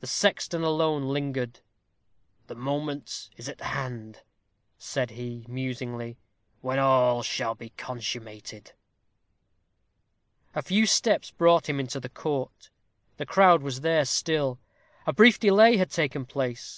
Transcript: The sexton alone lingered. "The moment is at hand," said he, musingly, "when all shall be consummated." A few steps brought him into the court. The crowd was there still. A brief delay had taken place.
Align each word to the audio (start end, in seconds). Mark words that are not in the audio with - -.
The 0.00 0.08
sexton 0.08 0.64
alone 0.64 1.04
lingered. 1.10 1.60
"The 2.48 2.56
moment 2.56 3.30
is 3.36 3.48
at 3.48 3.60
hand," 3.60 4.22
said 4.76 5.10
he, 5.10 5.46
musingly, 5.48 6.18
"when 6.60 6.80
all 6.80 7.22
shall 7.22 7.54
be 7.54 7.70
consummated." 7.76 8.72
A 10.56 10.62
few 10.62 10.86
steps 10.86 11.30
brought 11.30 11.68
him 11.68 11.78
into 11.78 12.00
the 12.00 12.08
court. 12.08 12.70
The 13.16 13.26
crowd 13.26 13.62
was 13.62 13.82
there 13.82 14.04
still. 14.04 14.58
A 15.06 15.12
brief 15.12 15.38
delay 15.38 15.76
had 15.76 15.92
taken 15.92 16.26
place. 16.26 16.68